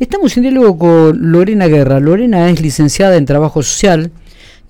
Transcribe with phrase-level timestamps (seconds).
[0.00, 2.00] Estamos en diálogo con Lorena Guerra.
[2.00, 4.10] Lorena es licenciada en Trabajo Social,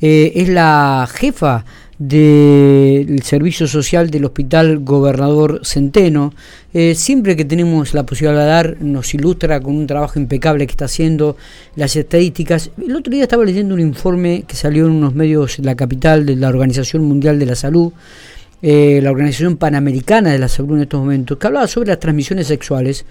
[0.03, 1.65] eh, es la jefa
[1.99, 6.35] del Servicio Social del Hospital Gobernador Centeno.
[6.75, 10.73] Eh, siempre que tenemos la posibilidad de dar, nos ilustra con un trabajo impecable que
[10.73, 11.39] está haciendo,
[11.75, 12.71] las estadísticas.
[12.77, 16.27] El otro día estaba leyendo un informe que salió en unos medios de la capital
[16.27, 17.95] de la Organización Mundial de la Salud,
[18.61, 22.47] eh, la Organización Panamericana de la Salud en estos momentos, que hablaba sobre las transmisiones
[22.47, 23.07] sexuales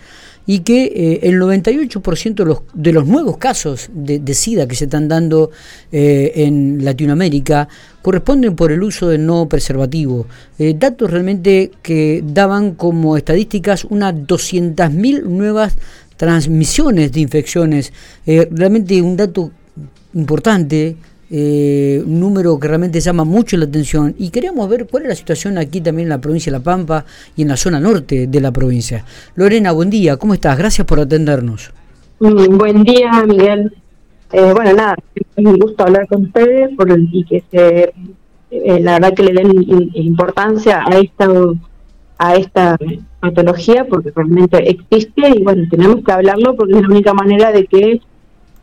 [0.45, 4.85] y que eh, el 98% de los, de los nuevos casos de, SIDA que se
[4.85, 5.51] están dando
[5.91, 7.67] eh, en Latinoamérica
[8.01, 10.27] corresponden por el uso del no preservativo.
[10.59, 15.75] Eh, datos realmente que daban como estadísticas unas 200.000 nuevas
[16.17, 17.93] transmisiones de infecciones.
[18.25, 19.51] realmente un dato
[20.13, 20.95] importante
[21.35, 25.15] eh, un número que realmente llama mucho la atención y queríamos ver cuál es la
[25.15, 28.39] situación aquí también en la provincia de La Pampa y en la zona norte de
[28.39, 29.03] la provincia.
[29.33, 30.55] Lorena, buen día, ¿cómo estás?
[30.55, 31.73] Gracias por atendernos.
[32.19, 33.73] Mm, buen día, Miguel.
[34.31, 37.93] Eh, bueno, nada, es un gusto hablar con ustedes por y que se,
[38.51, 41.27] eh, la verdad que le den importancia a esta
[42.19, 42.77] a esta
[43.19, 47.65] patología porque realmente existe y bueno, tenemos que hablarlo porque es la única manera de
[47.65, 48.01] que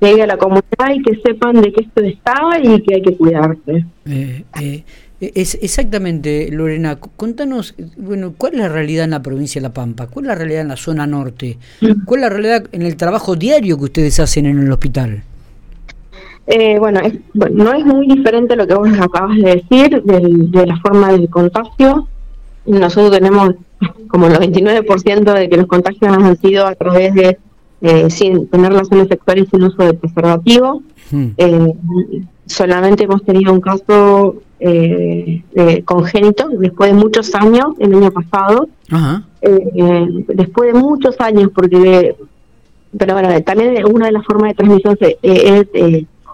[0.01, 3.17] llegue a la comunidad y que sepan de que esto está y que hay que
[3.17, 3.85] cuidarse.
[4.07, 4.85] Eh, eh,
[5.21, 10.07] es exactamente, Lorena, contanos, bueno, ¿cuál es la realidad en la provincia de La Pampa?
[10.07, 11.59] ¿Cuál es la realidad en la zona norte?
[12.07, 15.23] ¿Cuál es la realidad en el trabajo diario que ustedes hacen en el hospital?
[16.47, 17.01] Eh, bueno,
[17.35, 22.09] no es muy diferente lo que vos acabas de decir de la forma del contagio.
[22.65, 23.55] Nosotros tenemos
[24.09, 27.39] como el 99% de que los contagios han sido a través de
[27.83, 30.83] eh, sin tener relaciones sexuales sin uso de preservativo.
[31.11, 31.29] Hmm.
[31.37, 31.75] Eh,
[32.47, 35.43] solamente hemos tenido un caso eh,
[35.87, 38.69] congénito después de muchos años, el año pasado.
[39.41, 42.17] Eh, después de muchos años, porque
[42.99, 45.67] pero bueno, también una de las formas de transmisión es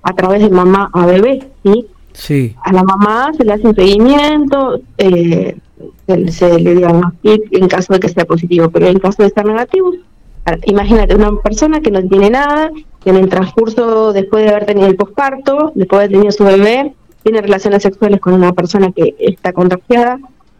[0.02, 1.86] a través de mamá a bebé, ¿sí?
[2.12, 2.56] Sí.
[2.64, 5.56] A la mamá se le hace un seguimiento, se,
[6.28, 9.92] se, le diagnostica en caso de que sea positivo, pero en caso de ser negativo
[10.64, 12.70] imagínate una persona que no tiene nada,
[13.02, 16.44] que en el transcurso, después de haber tenido el posparto, después de haber tenido su
[16.44, 20.18] bebé, tiene relaciones sexuales con una persona que está contagiada,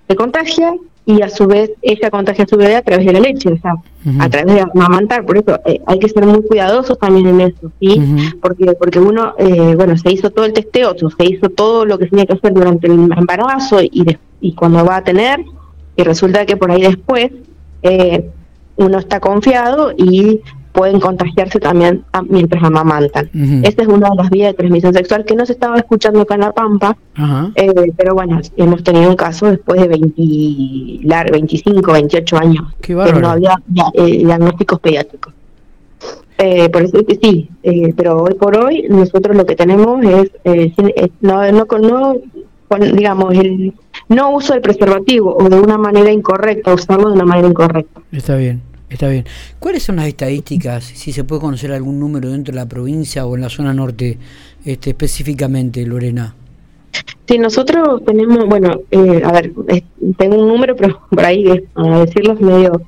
[0.09, 0.75] se contagia
[1.05, 3.57] y a su vez ella contagia a su bebé a través de la leche, o
[3.59, 3.75] sea,
[4.19, 5.25] a través de amamantar.
[5.25, 8.35] Por eso eh, hay que ser muy cuidadosos también en eso, ¿sí?
[8.43, 12.07] Porque porque uno, eh, bueno, se hizo todo el testeo, se hizo todo lo que
[12.07, 15.45] tenía que hacer durante el embarazo y, y cuando va a tener,
[15.95, 17.31] y resulta que por ahí después
[17.83, 18.29] eh,
[18.77, 20.41] uno está confiado y
[20.77, 23.31] pueden contagiarse también mientras amamantan.
[23.65, 26.35] Esta es una de las vías de transmisión sexual que no se estaba escuchando acá
[26.35, 26.97] en La Pampa,
[27.55, 33.31] eh, pero bueno, hemos tenido un caso después de 20, 25, 28 años, que no
[33.31, 33.57] había
[33.95, 35.33] eh, diagnósticos pediátricos.
[36.37, 37.49] Eh, por eso que sí,
[37.97, 40.73] pero hoy por hoy nosotros lo que tenemos es,
[41.23, 42.17] no, no, no
[42.93, 43.73] digamos, el
[44.09, 48.01] no uso del preservativo o de una manera incorrecta, usarlo de una manera incorrecta.
[48.13, 48.63] Está bien.
[48.89, 49.25] Está bien.
[49.59, 53.35] ¿Cuáles son las estadísticas, si se puede conocer algún número dentro de la provincia o
[53.35, 54.17] en la zona norte
[54.65, 56.35] este, específicamente, Lorena?
[57.27, 59.53] Sí, nosotros tenemos, bueno, eh, a ver,
[60.17, 62.81] tengo un número, pero por ahí, a decirlo, medio,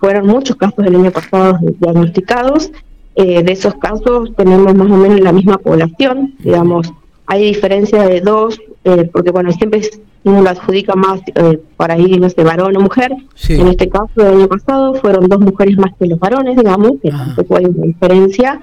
[0.00, 2.72] fueron muchos casos del año pasado diagnosticados.
[3.14, 6.92] Eh, de esos casos tenemos más o menos la misma población, digamos,
[7.26, 9.80] hay diferencia de dos, eh, porque bueno, siempre
[10.24, 13.12] uno lo adjudica más eh, para ir, no sé, varón o mujer.
[13.48, 17.10] En este caso, el año pasado fueron dos mujeres más que los varones, digamos, que
[17.10, 18.60] tampoco hay una diferencia.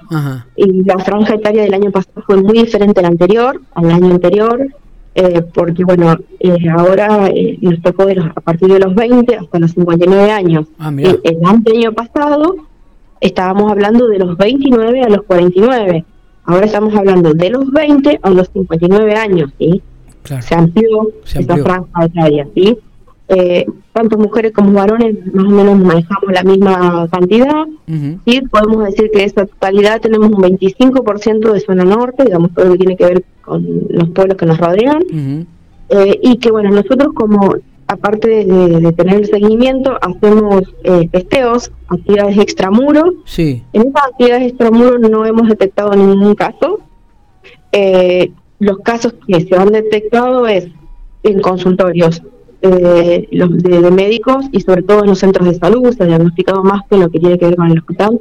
[0.55, 4.67] Y la franja etaria del año pasado fue muy diferente al anterior, al año anterior,
[5.15, 6.15] eh, porque bueno,
[6.77, 7.31] ahora
[7.61, 10.67] nos tocó de a partir de los 20 hasta los 59 años.
[10.77, 12.55] Ah, el año pasado
[13.19, 16.05] estábamos hablando de los 29 a los 49
[16.47, 19.81] Ahora estamos hablando de los 20 a los 59 años, ¿sí?
[20.41, 22.77] Se amplió, esa franja etaria, ¿sí?
[23.29, 27.65] Eh, tanto mujeres como varones más o menos manejamos la misma cantidad,
[28.25, 28.41] ¿sí?
[28.49, 32.71] Podemos decir que de esa totalidad tenemos un 25% de zona norte, digamos, todo lo
[32.73, 35.47] que tiene que ver con los pueblos que nos rodean,
[35.89, 37.55] eh, y que, bueno, nosotros como
[37.87, 43.13] aparte de, tener el seguimiento, hacemos eh, testeos, actividades extramuros.
[43.25, 43.63] Sí.
[43.73, 46.81] En esas actividades extramuros no hemos detectado ningún caso.
[47.71, 50.67] Eh, los casos que se han detectado es
[51.23, 52.21] en consultorios
[52.61, 56.63] eh, los de, médicos y sobre todo en los centros de salud, se ha diagnosticado
[56.63, 58.19] más que lo que tiene que ver con el hospital.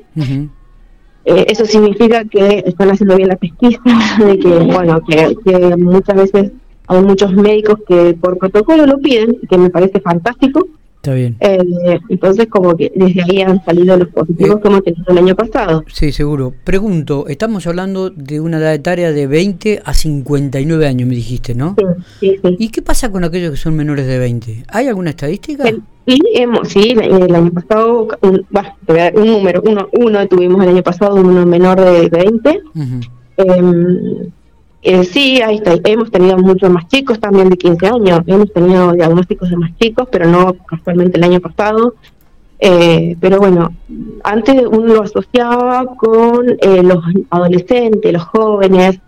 [1.24, 3.80] eso significa que están haciendo bien la pesquisa,
[4.24, 6.52] de que, bueno, que muchas veces
[6.88, 10.66] hay muchos médicos que por protocolo lo piden, que me parece fantástico,
[11.06, 11.36] Está bien.
[11.38, 15.84] Eh, entonces, como que desde ahí han salido los positivos como que el año pasado.
[15.86, 16.52] Sí, seguro.
[16.64, 21.76] Pregunto, estamos hablando de una edad etaria de 20 a 59 años, me dijiste, ¿no?
[22.18, 24.64] Sí, sí, ¿Y qué pasa con aquellos que son menores de 20?
[24.66, 25.62] ¿Hay alguna estadística?
[26.08, 28.44] Sí, hemos, sí el año pasado, un,
[29.14, 32.62] un número, uno, uno tuvimos el año pasado, uno menor de 20.
[33.36, 34.30] Eh,
[35.04, 35.74] sí, ahí está.
[35.84, 40.08] hemos tenido muchos más chicos también de 15 años, hemos tenido diagnósticos de más chicos,
[40.10, 41.94] pero no casualmente el año pasado.
[42.58, 43.74] Eh, pero bueno,
[44.24, 48.98] antes uno lo asociaba con eh, los adolescentes, los jóvenes.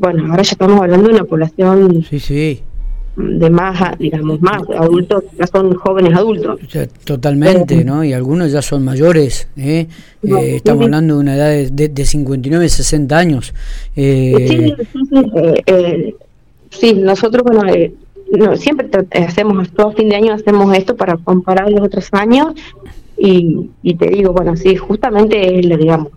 [0.00, 2.62] bueno, ahora ya estamos hablando de una población sí, sí
[3.16, 6.60] de más, digamos, más adultos, ya son jóvenes adultos.
[7.04, 8.02] Totalmente, eh, ¿no?
[8.04, 9.86] Y algunos ya son mayores, ¿eh?
[10.22, 13.54] eh estamos hablando de una edad de, de, 59, 60 años.
[13.96, 15.08] Eh, sí, sí,
[15.66, 16.14] sí,
[16.70, 17.62] sí, nosotros, bueno,
[18.32, 22.54] no, siempre hacemos, todo fin de año hacemos esto para comparar los otros años
[23.18, 26.08] y, y te digo, bueno, sí, justamente es, digamos,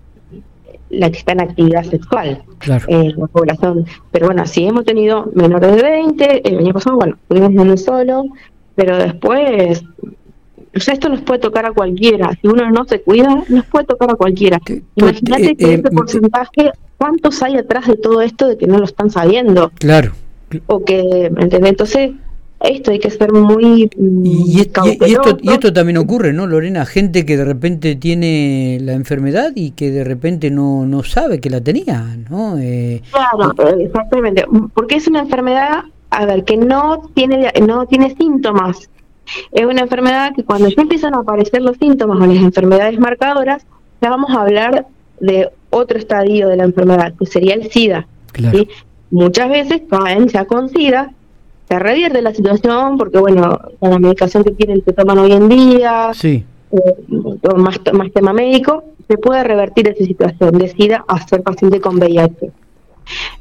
[1.00, 2.44] la que está en actividad sexual
[2.88, 3.86] en la población.
[4.12, 8.24] Pero bueno, sí hemos tenido menores de 20, el año pasado, bueno, tuvimos uno solo,
[8.76, 9.84] pero después,
[10.76, 12.32] o sea, esto nos puede tocar a cualquiera.
[12.42, 14.60] Si uno no se cuida, nos puede tocar a cualquiera.
[14.96, 18.78] Imagínate eh, que eh, ese porcentaje, ¿cuántos hay atrás de todo esto de que no
[18.78, 19.72] lo están sabiendo?
[19.80, 20.14] Claro.
[20.68, 21.72] O que, ¿entendés?
[21.72, 22.12] Entonces,
[22.68, 24.84] esto hay que ser muy mm, y, esto,
[25.42, 29.92] y esto también ocurre no Lorena gente que de repente tiene la enfermedad y que
[29.92, 34.46] de repente no, no sabe que la tenía no eh, claro exactamente.
[34.74, 38.90] Porque es una enfermedad a ver que no tiene no tiene síntomas.
[39.52, 43.66] Es una enfermedad que cuando ya empiezan a aparecer los síntomas o las enfermedades marcadoras
[44.02, 44.86] ya vamos a hablar
[45.20, 48.08] de otro estadio de la enfermedad que sería el SIDA
[49.12, 51.12] muchas veces caen ya con SIDA
[51.68, 55.50] se revierte la situación porque, bueno, con la medicación que tienen, que toman hoy en
[55.50, 56.44] día, sí.
[56.72, 56.96] Eh,
[57.56, 62.52] más, más tema médico, se puede revertir esa situación, decida a ser paciente con VIH.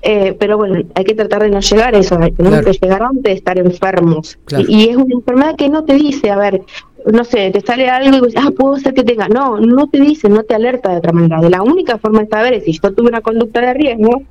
[0.03, 3.23] Eh, pero bueno, hay que tratar de no llegar a eso, tenemos que llegar antes
[3.23, 4.39] de estar enfermos.
[4.69, 6.63] Y, es una enfermedad que no te dice, a ver,
[7.11, 9.29] no sé, te sale algo y dices, ah, puedo ser que tenga.
[9.29, 11.41] No, no te dice, no te alerta de otra manera.
[11.41, 14.23] De la única forma de saber es si yo tuve una conducta de riesgo,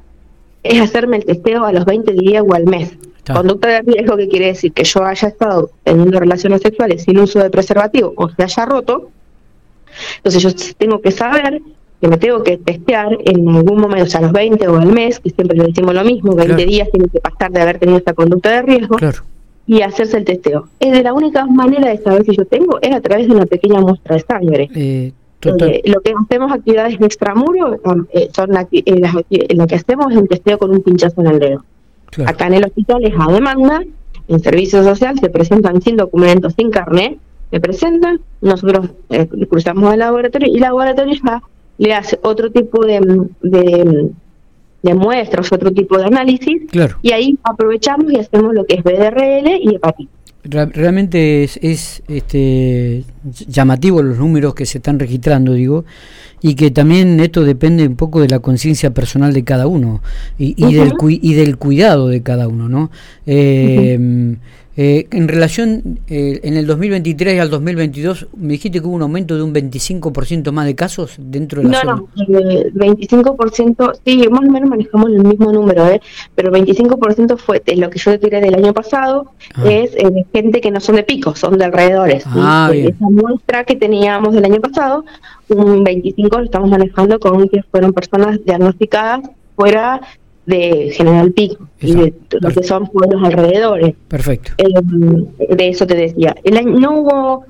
[0.61, 2.95] es hacerme el testeo a los 20 días o al mes.
[3.31, 7.39] Conducta de riesgo que quiere decir que yo haya estado teniendo relaciones sexuales sin uso
[7.39, 9.09] de preservativo o se haya roto.
[10.17, 11.61] Entonces yo tengo que saber
[12.01, 14.87] que me tengo que testear en algún momento, o sea, a los 20 o al
[14.87, 17.97] mes, que siempre le decimos lo mismo, 20 días tiene que pasar de haber tenido
[17.97, 18.97] esta conducta de riesgo
[19.65, 20.67] y hacerse el testeo.
[20.81, 23.45] Es de la única manera de saber si yo tengo es a través de una
[23.45, 24.69] pequeña muestra de sangre.
[24.75, 25.13] Eh,
[25.45, 27.79] eh, lo que hacemos actividades en extramuro
[28.13, 31.63] eh, son la, lo que hacemos es un testeo con un pinchazo en el dedo.
[32.25, 33.83] Acá en el hospital es a demanda,
[34.27, 37.17] en servicio social se presentan sin documentos, sin carnet,
[37.51, 41.41] se presentan, nosotros eh, cruzamos al laboratorio y el laboratorio ya
[41.77, 42.99] le hace otro tipo de,
[43.41, 46.63] de, muestras, otro tipo de análisis,
[47.01, 50.22] y ahí aprovechamos y hacemos lo que es BDRL y hepatitis.
[50.43, 53.05] Realmente es, es este,
[53.47, 55.85] llamativo los números que se están registrando, digo,
[56.41, 60.01] y que también esto depende un poco de la conciencia personal de cada uno
[60.37, 62.91] y, y, del, y del cuidado de cada uno, ¿no?
[63.25, 64.35] Eh,
[64.75, 69.35] eh, en relación, eh, en el 2023 al 2022, me dijiste que hubo un aumento
[69.35, 71.95] de un 25% más de casos dentro de la zona.
[71.95, 76.01] No, no, el 25%, sí, más o menos manejamos el mismo número, ¿eh?
[76.33, 79.63] pero el 25% fue lo que yo tiré del año pasado, ah.
[79.69, 82.23] es eh, gente que no son de pico, son de alrededores.
[82.25, 85.05] Ah, esa muestra que teníamos del año pasado,
[85.49, 89.21] un 25% lo estamos manejando con que fueron personas diagnosticadas
[89.55, 90.01] fuera
[90.45, 93.93] de General Pico y de lo que son pueblos alrededores.
[94.07, 94.51] Perfecto.
[94.57, 96.35] Eh, de eso te decía.
[96.43, 97.45] El año, no hubo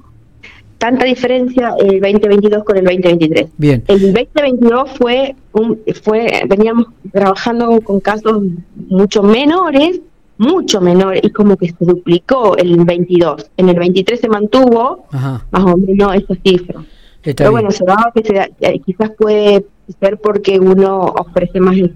[0.77, 3.47] tanta diferencia el 2022 con el 2023.
[3.57, 3.83] Bien.
[3.87, 8.43] El 2022 fue un, fue veníamos trabajando con casos
[8.89, 10.01] mucho menores,
[10.37, 13.49] mucho menores y como que se duplicó el 22.
[13.57, 16.83] En el 23 se mantuvo más o menos esa cifra.
[17.23, 19.65] Pero bueno, se daba que se, eh, quizás puede
[19.99, 21.93] ser porque uno ofrece más el,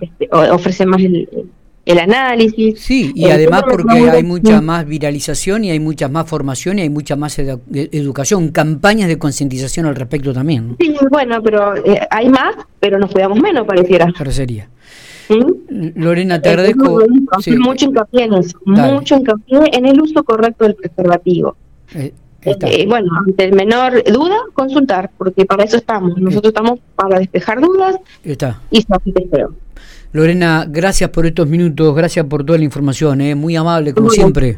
[0.51, 1.27] ofrece más el,
[1.88, 2.79] el análisis.
[2.82, 6.89] Sí, y además porque hay mucha más viralización y hay mucha más formación y hay
[6.89, 10.75] mucha más educación, campañas de concientización al respecto también.
[10.79, 14.12] Sí, bueno, pero eh, hay más, pero nos cuidamos menos, pareciera.
[14.17, 14.70] Parecería.
[15.70, 17.01] Lorena, te agradezco.
[17.60, 21.56] Mucho hincapié en eso, mucho hincapié en el uso correcto del preservativo.
[21.96, 22.13] Eh,
[22.44, 26.17] eh, bueno, ante el menor duda, consultar, porque para eso estamos.
[26.17, 28.62] Nosotros estamos para despejar dudas Está.
[28.72, 29.56] y satisfecho.
[30.13, 33.36] Lorena, gracias por estos minutos, gracias por toda la información, ¿eh?
[33.36, 34.56] muy amable como siempre.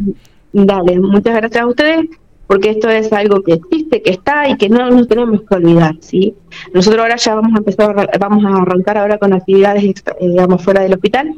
[0.54, 2.06] Dale, muchas gracias a ustedes
[2.50, 5.96] porque esto es algo que existe, que está y que no nos tenemos que olvidar,
[6.00, 6.34] ¿sí?
[6.74, 10.82] Nosotros ahora ya vamos a empezar, vamos a arrancar ahora con actividades, eh, digamos, fuera
[10.82, 11.32] del hospital,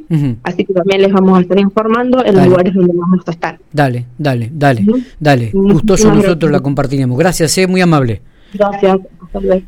[0.44, 3.60] así que también les vamos a estar informando en los lugares donde vamos a estar.
[3.74, 4.86] Dale, dale, dale,
[5.20, 5.52] dale.
[5.52, 7.20] Gustoso nosotros la compartiremos.
[7.20, 8.22] Gracias, eh, muy amable.
[8.54, 9.66] Gracias, hasta luego.